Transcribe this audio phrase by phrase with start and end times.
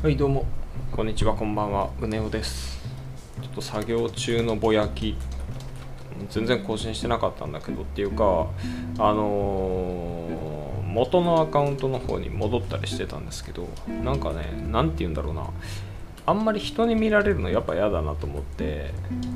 [0.00, 0.44] はいどうも。
[0.92, 1.90] こんにちはこんばんは。
[2.00, 2.78] うねおです。
[3.42, 5.16] ちょっと作業中のぼやき。
[6.30, 8.46] 全然更新してなかったんだけどっていうか
[9.00, 13.68] あのー元のアカウントの方に戻ったりしてたんですけど
[14.04, 15.50] なんかね何て言うんだろうな。
[16.26, 18.94] あんまり人に見られるのやっぱ嫌だなと思って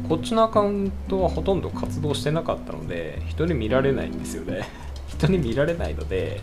[0.08, 4.68] こっちのアカウントはほとんど活動してなかったので人に見られないんですよね。
[5.08, 6.40] 人に見られないので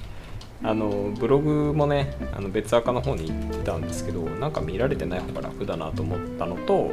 [0.61, 6.91] あのブログもねあの別アカの方に行ってたんですけどなんか見られてない方が楽だなと思ったのと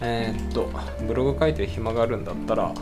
[0.00, 0.70] えーっと
[1.06, 2.72] ブログ書いてる暇があるんだったら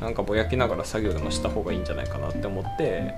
[0.00, 3.14] なんかぼやきながら作業でもした方がいいんじゃないかなって思って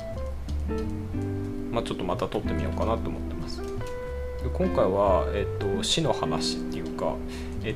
[1.71, 3.63] まあちょっとまた撮ってみようかなと思ってます。
[4.53, 7.15] 今回は、えっと、死の話っていうか
[7.63, 7.75] えっ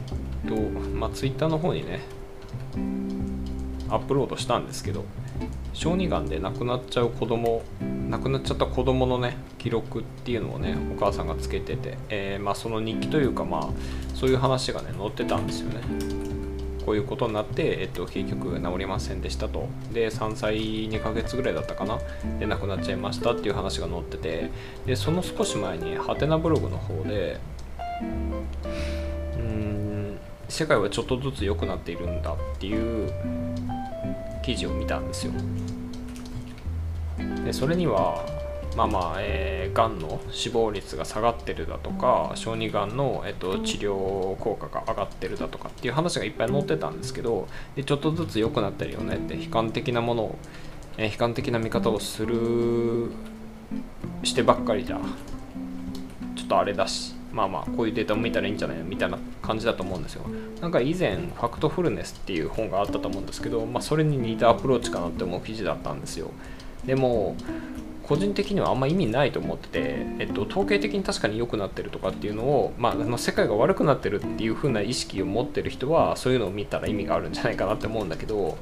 [0.49, 2.01] とまあツイッターの方にね
[3.89, 5.05] アップロードしたんですけど
[5.77, 7.63] 小児がんで亡くなっちゃう子供
[8.09, 13.69] 亡くなっちゃった子供のね記録っていうのをねお母さんがつけてて、えーまあ、その日記というかまあ
[14.15, 15.81] そういう話がね載ってたんですよね。
[16.87, 19.69] こういうことになって、えっと、結局治りませんでしたと。
[19.93, 20.57] で3歳
[20.89, 21.99] 2ヶ月ぐらいだったかな。
[22.39, 24.51] で亡くなっちゃいましたっていう話が載ってて
[24.87, 27.39] でその少し前にハテナブログの方で
[28.01, 33.13] うーん世界はちょっとずつ良くなっているんだっていう
[34.47, 35.33] 記事を見たんですよ。
[37.45, 38.25] でそれには
[38.77, 50.39] まあまあ、えー、がんの死亡率が下がってるだとか小児がんの、えっと、治療効果が上がってるだとかっていう話がいっぱい載ってたんですけどでちょっとずつ良くなってるよねって悲観的なものを、
[50.99, 53.11] えー悲観的な見方をする
[54.23, 55.01] してばっかりじゃ
[56.37, 60.23] ちょっとあれだしまあまあこういうデータも見たらいいんじゃないのみたいな感じだと思うんですよ。
[60.63, 66.31] なんか以前ファクトフルネスっていう本があったと思うんですけど、まあ、それに似たアプローチかなって思う記事だったんですよ。
[66.87, 67.37] でも
[68.05, 78.57] 個人的にはあんま意味ないと思ってて、えっと、統計的に確かに良くなってるとかっていうのを、まあ、あの世界が悪くなってるっていう風な意識を持ってる人はそういうのを見たら意味があるんじゃないかなって思うんだけど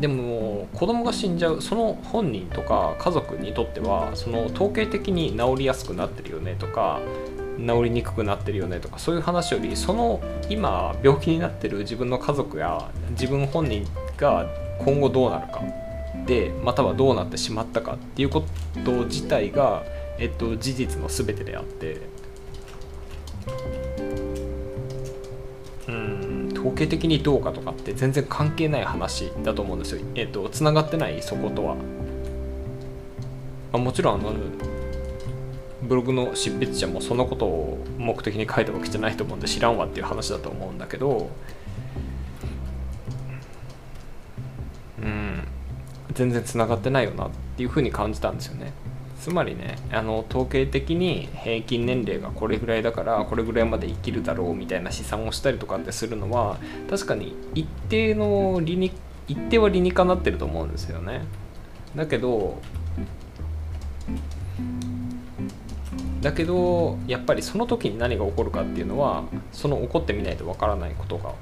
[0.00, 7.00] でも子供が死んじゃうその本人とか家族にとってはその統計的に治りやすくなってるよねとか
[7.58, 13.86] 治りにくくなってるよねとかそういう話よりその今病気になってる自分の家族や自分本人
[14.16, 14.46] が
[14.78, 15.62] 今後どうなるか
[16.26, 18.44] でまたはどうなってしまったかっていうこ
[18.84, 19.82] と自体が、
[20.18, 22.18] えっと、事実の全てであって。
[26.58, 30.00] 統計的にどうかとかって全然関係ない話だと思うんですよ。
[30.16, 31.76] えっとつながってないそことは。
[33.72, 34.32] まあ、もちろんあの
[35.82, 41.30] ブログの執筆者もそのことを目的に書いたわけじゃないと思うんで知らんわっていう話だと思うんだけど
[45.02, 45.46] うん
[46.14, 48.72] 全然つながってないよなっていうふうに感じたんですよね
[49.20, 56.58] つまりねあの統計的に平均年齢がこれぐらいだからこれぐらいまで生きるだろうみたいな試算をしたりとかってするのは
[56.88, 58.92] 確かに一定の理に
[59.26, 61.22] 一定は理にかなってると思うんですよね。
[61.94, 62.60] だけど
[66.22, 71.32] だけどやっぱりその時に何が起こるかっていうのはその起こってみないとわからないことが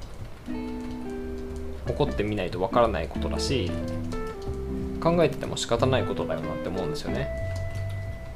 [1.87, 3.71] 起こってみないとわからないことだし
[5.01, 7.46] 考えてても仕方ないことだよなって思うんですよね。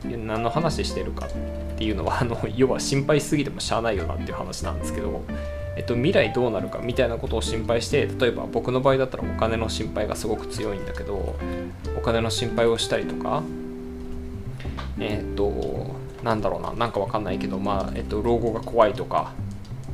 [0.03, 1.29] 何の話してるかっ
[1.77, 5.21] ていうのは あの要は心配しすぎてもしゃあないよなっていう話なんですけど、
[5.75, 11.35] えっと、未来どうなるかみたいなことを心配して例えば僕の場合だったらお金の心配がすごく強いんだけど
[11.97, 13.43] お金の心配をしたりとか
[14.99, 15.51] えっと
[16.23, 19.33] なんだろうななんかわかんないけどまあえっと老後が怖いとか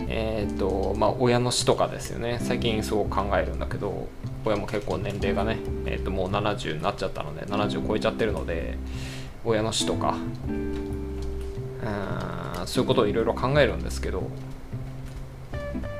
[0.07, 2.39] えっとまあ親の死とかですよね。
[2.41, 4.07] 最近すごく考えるんだけど
[4.45, 8.77] 親も結構年齢がね、えっともう70になっちゃったので70超えちゃってるので
[9.47, 10.15] 親の死とか。
[10.47, 10.67] うん
[12.67, 14.23] そういうことをいろいろ考えるんですけど。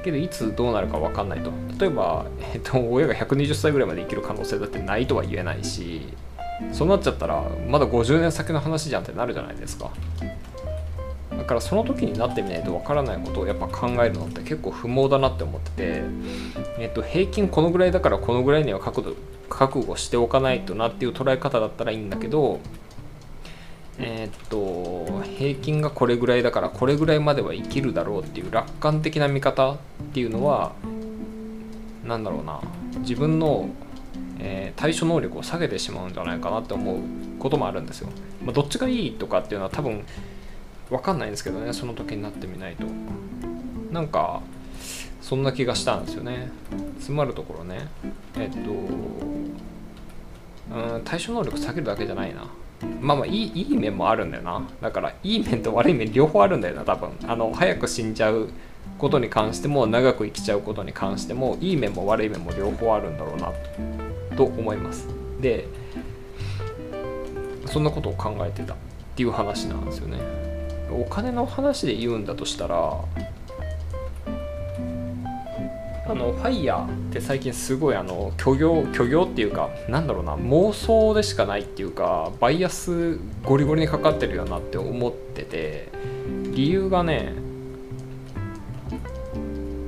[0.04, 1.52] けどいつどうなるか分かんないと。
[1.80, 6.02] 例えば、えっと、親が120歳ぐらいまで生きる可能性だってないとは言えないし
[6.72, 9.92] そうなっちゃったらまだ50年先の話じゃんってなるじゃないですか。
[11.32, 16.02] だからその時になってみないと分からないことをやっぱ考えるのって結構不毛だなって思ってて、
[16.80, 19.16] えっと、平均このぐらいだからこのぐらいには覚悟
[19.50, 22.60] 覚悟しておかないとなっていう捉え方だったらいいんだけど
[24.00, 29.78] えっと平均がこれぐらいだからこれぐらいまでは生きるだろうっていう楽観的な見方っ
[30.14, 30.74] ていうのは
[32.06, 32.62] なんだろうな。
[33.00, 33.70] 自分の、
[34.40, 36.98] えー対処能力を下げてしまうんじゃないかなって思う
[37.40, 38.10] こともあるんですよ。
[38.44, 40.06] まあ、どっちがいいとかっていうのは多分
[40.90, 41.74] 分かんないんですけどね。
[41.74, 42.86] その時になってみないと。
[43.92, 44.42] なんか
[45.20, 46.52] そんな気がしたんですよね。
[47.00, 47.88] つまるところね。
[48.38, 48.58] えっと
[50.70, 52.46] うん対処能力下げるだけじゃないな。
[53.02, 54.68] まあまあいいいい面もあるんだよな。
[54.82, 57.12] だからいい面と悪い面両方あるんだよな多分。
[57.28, 58.50] あの早く死んじゃう
[58.98, 63.52] ことに関しても長く生きちゃうことに関してもいい面も悪い面も両方あるんだろうな
[64.36, 65.08] と思います。
[65.42, 65.68] で
[67.66, 68.78] そんなことを考えてたっ
[69.16, 70.18] ていう話なんですよね。
[70.92, 72.94] お金の話で言うんだとしたら
[76.10, 85.90] あのファイヤーって最近すごいあの虚業虚業っていうかなんだろうな妄想でしかないっていうかバイアスゴリゴリにかかってるよなって思ってて
[86.54, 87.34] 理由がね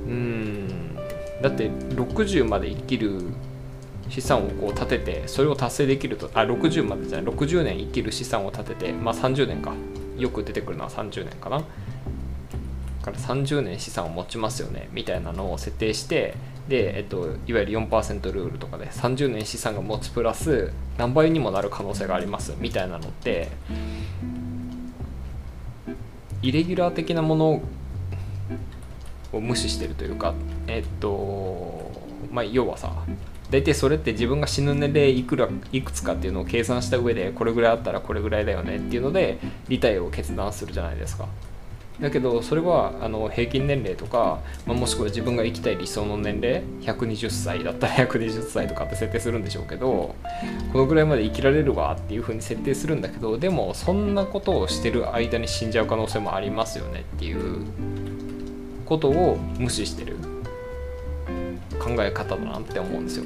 [0.06, 0.96] うん
[1.42, 3.22] だって60まで生きる
[4.10, 9.72] 資産をこう立ててそれを達成できるとあ60までじゃない60年生きる資産を立ててまあ30年か。
[10.20, 11.64] よく出てくるのは30年かな。
[13.02, 16.34] から30年資産を持ちますよねみたいなのを設定して
[16.68, 23.48] で、えっと、いわゆる4%ルールとかで30年資産が持つプラス何倍にもなる可能性がありますみたいなのって
[26.42, 27.62] イレギュラー的なもの
[29.32, 30.34] を無視してるというか
[30.66, 31.90] えっと
[32.30, 32.92] まあ要はさ
[33.50, 39.38] 大体それって自分が死ぬ年齢いくらいくつかっていうのを計算した上でこれぐらいあったらこれぐらいだよねっていうので
[39.68, 41.26] リタイアを決断するじゃないですか。
[42.00, 50.14] だけどそれはあの平均年齢とか、まあ、もしくは自分が生きたい理想の年齢120歳だったら120歳とかって設定するんでしょうけど
[50.72, 57.66] このぐらいまで生きられるわっていう風に設定するんだけどでもそんなことをしてる間に死んじゃう可能性もありますよねっていう
[58.86, 60.16] ことを無視してる
[61.78, 63.24] 考え方だなって思うんですよ。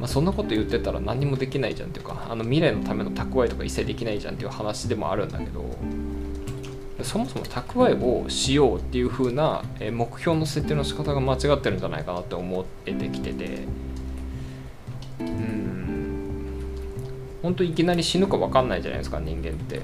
[0.00, 5.76] まあ、そんなこと言ってたら何もできないじゃんっていうかあの未来のための蓄えとか一切できないじゃんっていう話でもあるんだけど
[7.02, 9.62] そもそも蓄えをしようっていう風な
[9.92, 13.66] 目標の設定の仕方が間違ってるんじゃないかなって思ってきてて。
[15.20, 15.68] うん。
[17.42, 19.80] 本当いきなり死ぬか分かんないじゃないですか人間って。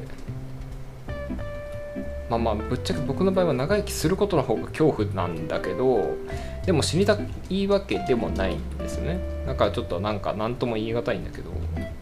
[2.29, 6.17] まあまあぶっちゃけ僕の場合は長生きすることの方が恐怖なんだけど
[6.65, 7.19] でも死にた
[7.51, 9.21] いわけでもないんですね。
[9.47, 11.51] だからちょっとなんか何とも言い難いんだけど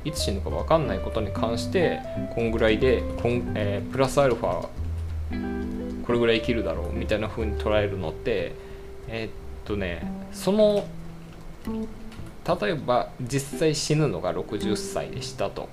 [0.05, 2.01] いつ死ぬか分かんないことに関して
[2.35, 4.69] こんぐらいでこん、えー、プラスアルファ
[6.13, 8.53] これぐらい生きるだろうみたいな風に捉えるのって
[9.09, 9.31] えー、っ
[9.65, 10.85] とねその
[11.65, 15.71] 例えば実際死ぬのが60歳でしたと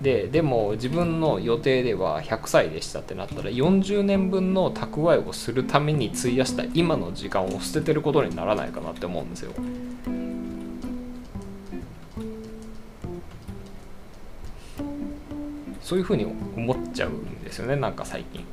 [0.00, 9.52] ででも自分の予定では100歳でしたってなったら40年分の蓄えをするために費やした今の時間を捨ててることにならないかなって思うんですよ。
[15.82, 16.24] そういうふうに
[16.56, 18.44] 思っちゃうんですよねなんか最近。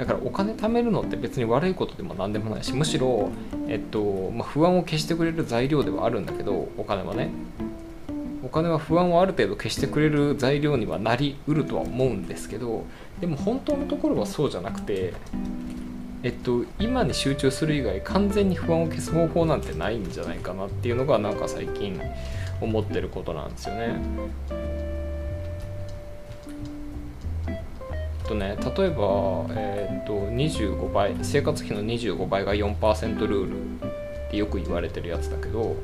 [0.00, 3.30] だからお金貯めるのって別に悪いことでも何でもないしむしろ、
[3.68, 7.28] えっとまあ、不安を消してくれる材料ではあるんだけどお金はね
[8.42, 12.86] お金は不安をある程度消してくれる材料にはなりうるとは思うんですけど
[13.20, 15.12] でも本当のところはそうじゃなくて
[16.22, 22.00] えっと今に集中する以外完全に不安を消す方法なんてないんじゃないかなっていうのがなんか最近
[22.62, 24.69] 思ってることなんですよね。
[28.30, 33.86] とね例えば、えー、と25倍生活費の25倍が4%ルール
[34.28, 35.74] ってよく言われてるやつだけど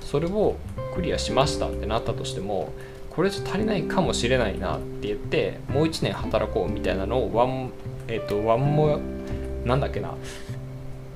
[0.00, 0.56] それを
[0.94, 2.70] クリアしましたってなったとしても
[3.08, 7.70] これじゃ足りないかもしれないなって言ってもう1年働こうみたいなのをワン
[8.08, 9.00] えっ、ー、とワンモ
[9.64, 10.14] なんだっけな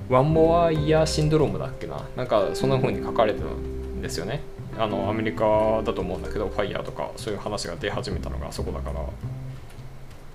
[0.09, 4.41] ワンモアイヤーシンドロームだっけななんかそんな風に書かれてたんですよね。
[4.79, 9.01] あのアメリカだと思うんだけどファイヤーとかそういう話が出始めたのがそこだから。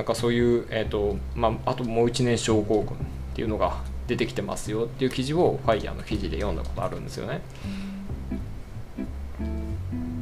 [0.02, 3.00] なんかそういう、えーとまあ、あともう1年症候群っ
[3.36, 7.40] ていうのが出てきてますよっていう記事をファイヤーの記事で読んだことあるんですよね。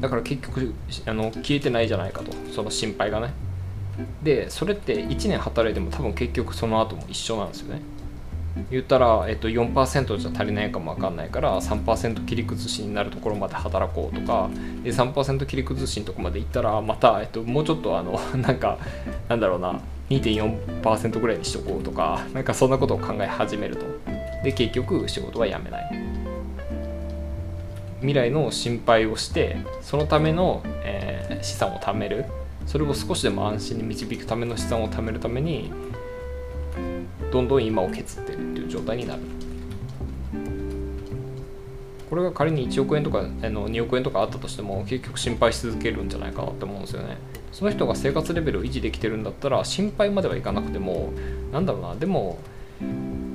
[0.03, 0.75] だから結局
[1.07, 2.31] あの消えてないじゃないかと。
[2.53, 3.33] その心配がね。
[4.23, 7.81] でそれって1年働いても多分結局その後も一緒なんですよね。
[8.71, 14.50] 言ったら、えっと、4%じゃ足りないかも分かんないから3%切り崩しになるところまで働こうとか
[14.83, 18.79] で3%切り崩しのとこまでいったらまた、えっと、もうちょっとあの なんか
[19.29, 23.87] なんだろうな2.4%ぐらいにしとこうとかなんかそんなことを考え始めると。
[24.43, 26.11] で結局仕事は辞めない。
[28.00, 32.25] 未来の心配をしてそのための、えー、資産を貯める。
[32.67, 35.73] それを少しでも安心に導くための資産を貯めるために
[37.33, 38.50] どんどん今を削ってる。
[38.71, 39.23] 状態になる。
[42.09, 47.19] これが仮に1億円とかあの2億円とかあったとしても結局心配し続けるんじゃないかなって思うんですよね。
[47.53, 51.12] その人が生活レベルを維持できてるんだったら心配まではいかなくても
[51.53, 52.39] なんだろうなでも
[52.81, 53.31] うん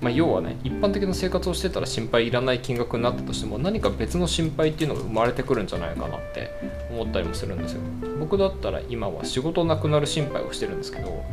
[0.00, 6.50] まあ、要はね一般的な生活をしてたら心配いらない金額になったとしても何か別の心配っていうのが生まれてくるんじゃないかなって
[6.90, 7.80] 思ったりもするんですよ。
[8.18, 11.24] 僕だったら今は仕事なくなる心配をしてるんですけど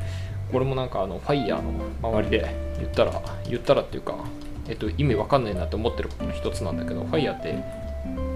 [0.52, 4.16] これもなんかあのファイヤーの周りで言ったら言ったらっていうか、
[4.68, 7.56] えっと、意味わかんないなって思ってることの一つなんだけどファイヤーって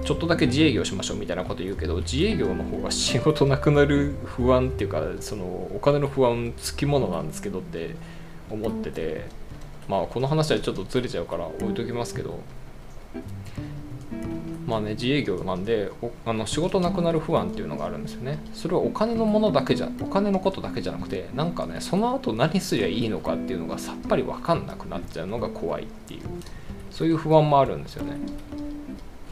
[0.03, 7.96] ちょっとだけ自営業しましょうみたいなこと言うけど自営業の方が仕事なくなる不安っていうかそのお金の不安つきものなんですけどって
[8.50, 9.25] 思ってて
[9.88, 12.39] まあこの話はちょっとずれちゃうから置いときますけど
[14.65, 15.91] まあね自営業なんで
[16.25, 18.39] あの仕事なくなる不安っていうのがあるんですよね。
[18.53, 26.22] それはお金のものだけじゃお金のことだけじゃなくてなんかねその後何すりゃいいのかっていうのがさっぱり分かんなくなっちゃうのが怖いっていう。
[26.91, 28.17] そういう不安もあるんですよね。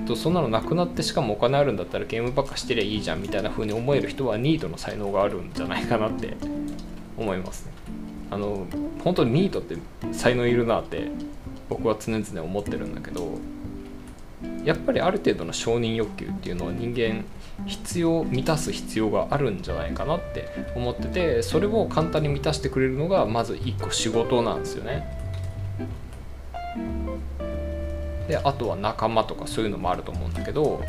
[0.08, 6.36] とそんなのなくなってしかもお金あるんだったらゲームばっかしてりゃいいじゃんみたいな風に思える人はニートの才能があるんじゃないかなって
[7.18, 7.72] 思いますね。
[8.32, 8.66] あの
[9.04, 9.78] 本当にニートって
[10.12, 11.12] 才能いるなって
[11.70, 13.38] 僕は常々思ってるんだけど
[14.64, 17.24] やっぱりある程度の承認欲求っていうのは人間
[17.66, 25.20] 必要満たす必要があるんじゃないかなって思っててそれを簡単に満たしてくれるのがまず1個仕事なんですよね。
[28.28, 30.82] であとは仲間とかそういうのもあると思うんだけど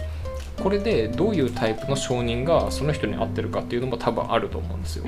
[0.63, 5.05] これでどういうタイプの承認がその人に合ってるかっていうのも多分あると思うんですよ。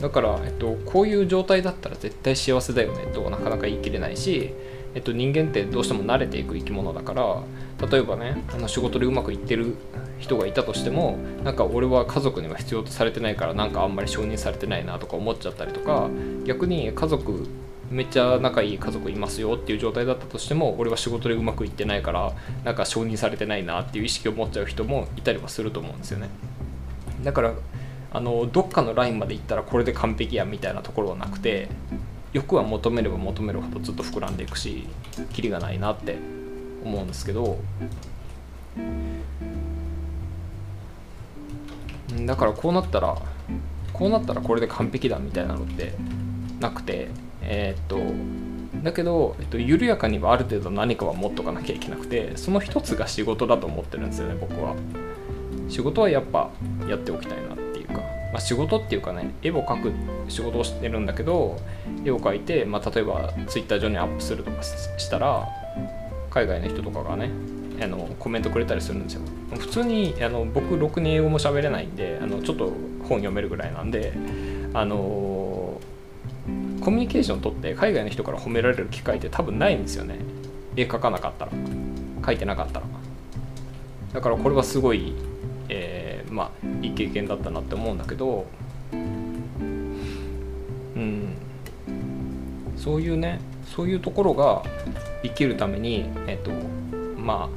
[0.00, 4.52] だから、えっと、こういう状態だったら絶対幸せだよねとなかなか言い切れないし、
[4.94, 7.42] えっと、人間ってどうしても慣れていく生き物だから
[7.88, 9.74] 例えばねあの仕事でうまくいってる
[10.18, 16.08] 人がいたとしてもなんか俺は家族には必要とされてないからなんかあんまり承認されてないなとか思っちゃったりとか
[16.44, 17.46] 逆に家族
[17.90, 22.32] めっちゃ仲いい家族いますよっていう状態だったとしても俺は仕事でうまくいってないから
[22.64, 26.28] なんか承認されてないなっていう意識を持っちゃう人もいたりはすると思うんですよね。
[27.22, 27.54] だから
[28.12, 31.68] あのどっかのラインまで行ったらこれで完璧やみたいなところはなくて
[32.34, 34.86] 欲は求めれば求めるほどずっと膨らんでいくし
[35.32, 36.18] キリがないなって
[36.84, 37.58] 思うんですけど。
[42.26, 43.16] だからこうなったら
[43.92, 45.94] こうなったらこれで完璧だみたいなのって
[46.60, 47.08] なくて
[47.42, 47.98] えー、っと
[48.82, 54.74] だけど、えっと、緩やかにはある程度何かは持っとかなきゃいけなくてその一つが仕事だと思ってるんですよね僕は。
[55.68, 56.50] 仕事はやっぱ
[56.88, 57.53] やっておきたいな。
[58.34, 59.92] まあ、仕事っていうかね絵を描く
[60.28, 61.56] 仕事をしてるんだけど
[62.04, 65.48] 絵を描いて、まあ、例えば Twitter 上にアップするとかしたら
[66.30, 67.30] 海外の人とかがね
[67.80, 69.22] あのコメントくれたりするんですよ。
[69.56, 72.72] 普通にあの僕ろくに英語も喋れないんであのちょっと
[73.08, 74.12] 本読めるぐらいなんで
[74.72, 75.80] あの
[76.80, 80.16] コミュニケーション取って海外の人から褒められる機会って多分ないんですよね。
[80.74, 81.52] 絵描かなかったら
[82.20, 82.86] 描いてなかったら。
[84.12, 85.12] だからこれはすごい、
[86.34, 88.46] まあいい経験だったなって思うんだけど
[88.92, 89.94] うん。
[92.76, 94.62] そういうねそういうところが
[95.22, 96.50] 生きるためにえっと
[97.18, 97.50] まあ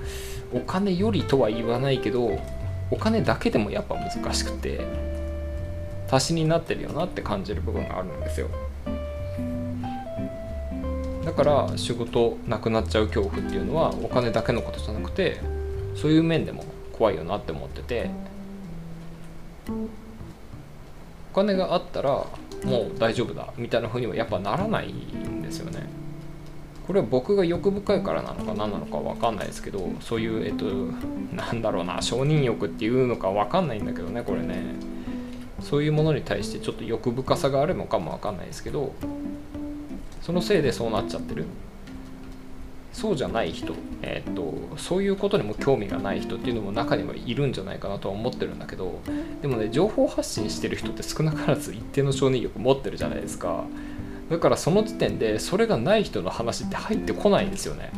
[0.53, 2.39] お金よりとは言わないけど
[2.91, 4.79] お金だけでもやっぱ難しくて
[6.09, 8.47] 足しになってるよなって感じる部分があるんですよ。
[11.25, 15.41] だから仕事なくなっちゃう恐怖っていうのはお金だけのことじゃなくて
[15.93, 18.36] そういう面でも怖いよなって思ってて。
[19.71, 22.09] お金があったら
[22.63, 25.87] もう大丈夫だみたいな風にはやっぱならないんですよね。
[26.85, 30.65] これは僕が欲深いからなのか何なのか分かんないですけどそういうえっと
[31.35, 34.63] なんだろうな承認欲っていうのか分かんないんだけどねこれね。
[35.61, 38.93] そういうものに対してちょっと欲深さがあるのかも分かんないですけど
[40.21, 41.45] そのせいでそうなっちゃってる。
[42.93, 48.99] そうじゃない人、えー、っとそういうことにも興味がない人っていうのも中にはいるんじゃないかなとは思ってるんだけど
[49.41, 53.65] でもね情報発信してる人って少なからず一定の承認欲持ってるじゃないですか。
[54.29, 57.91] だからその時点でそれがない人の話って入ってこないんですよね。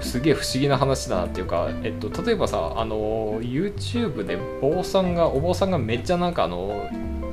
[0.00, 6.88] すげえ不思議な話だなっていうか、えっと、例えばさあの YouTube で坊さんがお坊さんがめっちゃなんかあの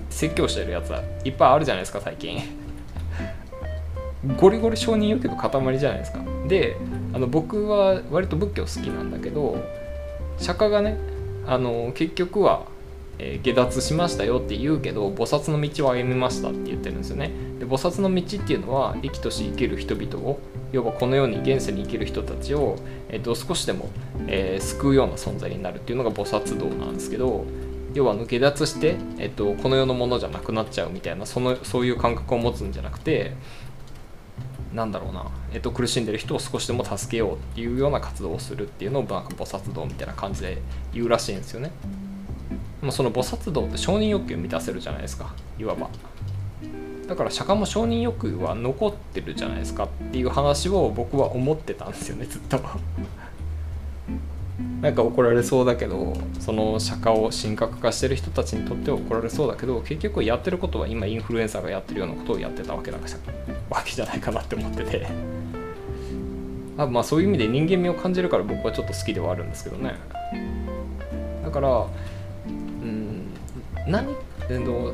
[0.10, 0.92] 説教してるやつ
[1.24, 2.65] いっぱいあるじゃないですか最近。
[4.38, 6.20] ゴリゴリ承認欲求の塊じゃないですか。
[6.48, 6.78] で
[7.14, 9.58] あの僕は割と仏教好きなんだけど
[10.38, 10.98] 釈迦がね
[11.48, 12.66] あの結局は、
[13.20, 17.32] えー、下脱しましたよって言うけど菩薩の道を歩みましたって言ってるんですよね。
[17.60, 20.40] で菩薩の道っていうのは生きとし生ける人々を
[20.72, 22.76] 要はこのように現世に生きる人たちを、
[23.08, 23.90] えーと、少しでも、
[24.28, 27.46] えー、救うような存在になるっていうのが菩薩道なんですけど
[27.94, 33.32] 要は下脱して、えーとこの世のものじゃなくなっちゃうみたいなそのそういう感覚を持つんじゃなくて
[34.76, 40.62] なんだろうな、えっと、苦しんでる人を少しでも助けようっていうような活動をするっていうのをなんか菩薩道みたいな感じで
[40.94, 41.72] 言うらしいんですよね。
[42.82, 45.90] ま、その菩薩道って承認欲求を満たせるじゃないですかいわば。
[47.08, 52.60] だから釈迦も承認欲求は残ってるじゃないですかっていう話を僕は思ってたんですよねずっと
[54.82, 63.12] なんか怒られそうだけどその釈迦を神格化してる人たちにとっては怒られそうだけど結局やってることは今インフルエンサーがやってるようなことをやってたわけだから
[63.70, 65.08] わけじゃないかなって思ってて。
[66.78, 69.96] あまあそういう意味で人間味を感じるから僕はちょっと好きではあるんですけどね。
[71.44, 71.88] だから
[72.48, 73.28] うん
[73.88, 74.08] 何
[74.50, 74.94] の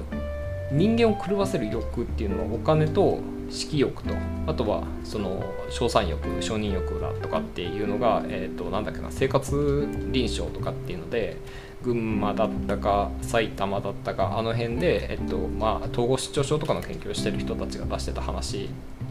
[0.72, 4.14] 人間を狂わせる欲っていうのはお金と色欲と
[4.48, 11.38] あとはその賞賛欲承認欲だとかっていうのが、えー、となんだっけな生活臨床とかっていうので
[11.84, 18.70] 群馬だったか埼玉だったかあの辺で、えっとまあ、統合失調症とかの研究をしてる人たちが出してた話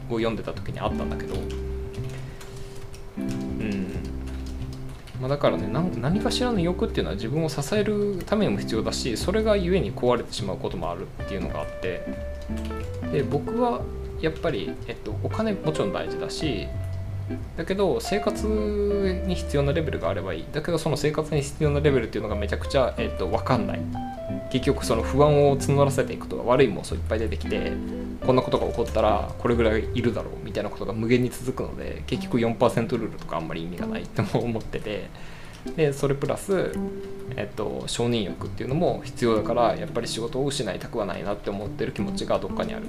[0.09, 1.35] を読んでた時にあったんだけど
[3.19, 4.11] うん。
[5.21, 12.07] まあ、だからね何かしらの欲っていうのは自分を支えるためにも必要だしそれが故に壊れてしまうこともあるっていうのがあって
[13.13, 13.83] で僕は
[14.23, 16.67] やっぱり、えっと、お金もちろん大事だし
[17.57, 18.47] だけど生活
[19.27, 20.45] に必要なレベルがあればいい。
[20.53, 23.81] だけどその生活に必要なレベルっていうのがめちゃくちゃ、えっと、分かんない。
[24.51, 27.73] 結局その不安を募らせていくと悪い妄想いっぱい出てきて
[28.25, 35.09] こんなことが起こったらこれぐらいいるだろうみたいなことが無限に続くので結局4%ルールとかあんまり意味がない って思ってて。
[35.77, 36.73] でそれプラス、
[37.37, 42.87] えっと、承認欲っていうのも必要だからやっぱり仕事を失いたくはないなって思ってる気持ちがどっかにある。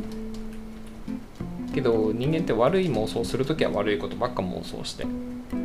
[1.73, 5.05] けど人間って悪い妄想する時は悪いことばっか妄想して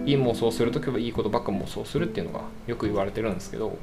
[0.04, 3.76] いい妄想する時はいいことばっか妄想するっていうのがよく言われてるんですけど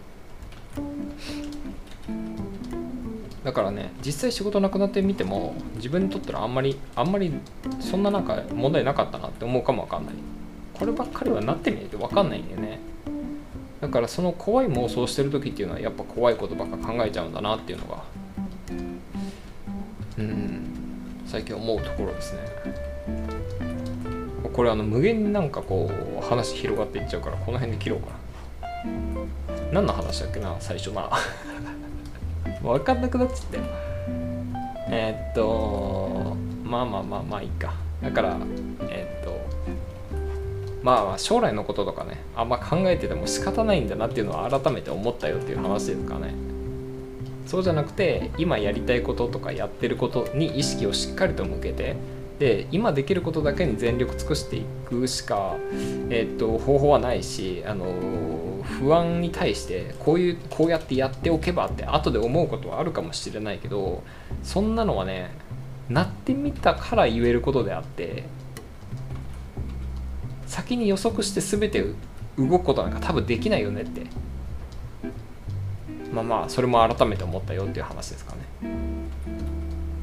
[3.44, 7.34] だからね実際仕事なくなってみても自分にとってはあんまりあんまり
[7.82, 10.16] そんななんか問題なかったなって思うかもわかんない。
[10.74, 12.80] こればっかりはなってみないとわかんないんだよね。
[13.82, 18.04] だからその怖い妄想してる時っていうのはやっぱ怖いことばっか考えちゃうんだなっていうのが
[21.34, 22.42] 最近思うところですね。
[24.54, 28.12] これあの無限になんかこう話広がっていっちゃうからこの辺で切ろうか
[28.62, 29.72] な。
[29.72, 31.10] 何の話だっけな最初な。
[32.62, 33.64] 分かんなくなっちゃったよ
[34.90, 37.74] えー、っとまあまあまあまあいいか。
[38.04, 38.38] だから
[38.92, 39.36] えー、っと
[40.84, 46.53] まあまあ将来のこととかねあんま考えてても仕方ないんだなっていうのは改めて思ったよっていう話ですかね。
[47.46, 51.96] そうじゃなくて今やりたいこととかやってることに意識をしっかりと向けて
[52.40, 55.56] で今できることだけに全力尽くしていくしか、
[56.10, 64.04] え、っと方法はないしあの不安に対してこういうこうやってやっておけばって後で思うことはあるかもしれないけど
[64.42, 65.32] そんなのはね
[65.90, 68.24] なってみたから言えることであって
[70.48, 71.84] 先に予測して全て
[72.38, 74.02] 動くことなんか多分できないよねって。
[76.14, 78.84] まあまあそれも改めて思ったよっていう話ですかね。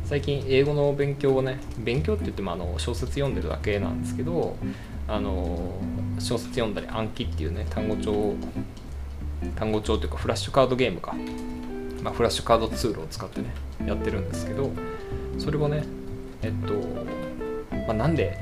[0.05, 4.57] 最近英語の勉強をね勉強って言ってもあの小説読んでるだけなんですけど
[5.07, 5.73] あの
[6.19, 8.35] 小説読んだり暗記っていうね単語帳
[9.55, 11.15] 単語帳というかフラッシュカードゲームか、
[12.03, 13.55] まあ、フラッシュカードツールを使ってね
[13.87, 14.73] やってるんですけど
[15.39, 15.85] それをね
[16.43, 16.75] えっと、
[17.87, 18.37] まあ、なんで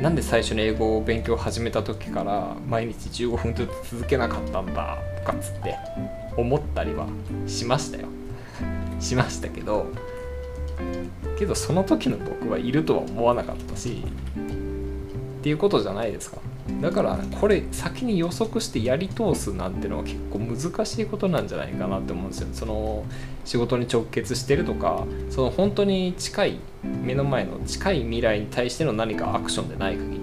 [0.00, 5.76] なんで最初に英語を勉強始めた時から毎日15分ずつ続けなかったんだとかっつって
[6.38, 7.06] 思ったりは
[7.46, 8.08] しましたよ。
[9.00, 9.86] しましたけど
[11.38, 14.04] けどその時の僕はいるとは思わなかったし
[15.38, 16.38] っていうことじゃないですか。
[16.82, 23.04] だからこれ先に予測してやり通すなんてのは結構難しいことなんじゃないかなって思うんですよその
[23.44, 30.17] 仕事に直結してるとかその本当に近い目の前の近い未来に対しての何かアクションでない限り。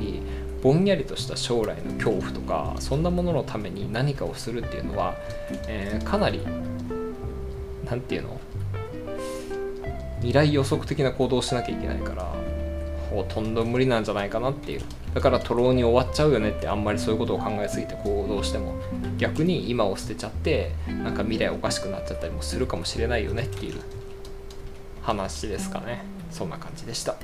[0.66, 5.14] ぼんやりとした将来の恐怖とかそんなもののために何かをするっていうのは、
[5.68, 6.42] えー、かなり
[7.86, 8.40] 何て言うの？
[10.22, 12.34] 未来予測的な行動をしなきゃいけないから
[13.12, 14.82] ほとんど無理なんじゃないかなっていう。
[15.14, 18.74] だからトローに終わっちゃうよねってあんまりそういうことを考えすぎて行動しても
[19.20, 23.80] 逆に今を捨てちゃってなんか未来おかしくなっちゃったりもするかもしれないよねっていう。
[25.04, 26.04] 話ですかね。
[26.32, 27.16] そんな感じでした。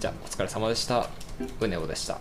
[0.00, 1.10] じゃあお疲れ様でした。
[1.60, 2.18] うねおでした。